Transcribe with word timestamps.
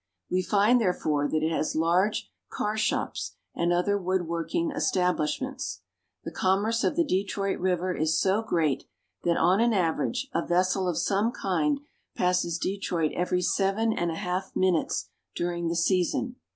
We 0.31 0.41
find, 0.41 0.81
therefore, 0.81 1.27
that 1.27 1.43
it 1.43 1.51
has 1.51 1.75
large 1.75 2.31
car 2.49 2.75
shops 2.75 3.35
and 3.53 3.71
other 3.71 3.99
wood 3.99 4.27
working 4.27 4.71
establishments. 4.71 5.81
The 6.23 6.31
com 6.31 6.63
merce 6.63 6.83
of 6.83 6.95
the 6.95 7.03
Detroit 7.03 7.59
River 7.59 7.95
is 7.95 8.17
so 8.19 8.41
great 8.41 8.85
that, 9.25 9.37
on 9.37 9.61
an 9.61 9.73
average, 9.73 10.27
a 10.33 10.43
vessel 10.43 10.87
of 10.89 10.97
some 10.97 11.31
kind 11.31 11.81
passes 12.15 12.57
Detroit 12.57 13.11
every 13.15 13.43
seven 13.43 13.93
and 13.93 14.09
a 14.09 14.15
half 14.15 14.55
minutes 14.55 15.09
during 15.35 15.67
the 15.67 15.75
season. 15.75 16.37